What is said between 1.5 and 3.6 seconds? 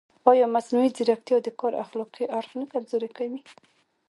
کار اخلاقي اړخ نه کمزوری کوي؟